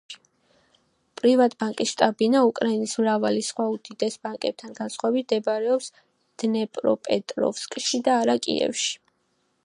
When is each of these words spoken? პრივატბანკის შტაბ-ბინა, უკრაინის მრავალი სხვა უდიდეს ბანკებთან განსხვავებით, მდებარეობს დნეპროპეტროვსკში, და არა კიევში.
პრივატბანკის 1.19 1.89
შტაბ-ბინა, 1.89 2.39
უკრაინის 2.51 2.95
მრავალი 3.01 3.43
სხვა 3.47 3.65
უდიდეს 3.73 4.17
ბანკებთან 4.27 4.71
განსხვავებით, 4.79 5.27
მდებარეობს 5.27 5.89
დნეპროპეტროვსკში, 6.45 8.01
და 8.09 8.17
არა 8.23 8.37
კიევში. 8.47 8.91